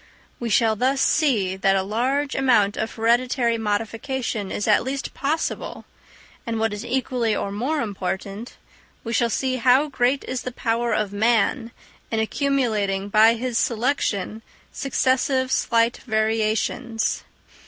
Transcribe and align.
We 0.39 0.49
shall 0.49 0.75
thus 0.75 0.99
see 0.99 1.55
that 1.55 1.75
a 1.75 1.83
large 1.83 2.33
amount 2.33 2.75
of 2.75 2.91
hereditary 2.95 3.59
modification 3.59 4.51
is 4.51 4.67
at 4.67 4.81
least 4.81 5.13
possible; 5.13 5.85
and, 6.43 6.59
what 6.59 6.73
is 6.73 6.83
equally 6.83 7.35
or 7.35 7.51
more 7.51 7.81
important, 7.81 8.57
we 9.03 9.13
shall 9.13 9.29
see 9.29 9.57
how 9.57 9.89
great 9.89 10.23
is 10.23 10.41
the 10.41 10.51
power 10.53 10.91
of 10.91 11.13
man 11.13 11.69
in 12.09 12.19
accumulating 12.19 13.09
by 13.09 13.35
his 13.35 13.59
selection 13.59 14.41
successive 14.73 15.51
slight 15.51 15.97
variations. 15.97 17.23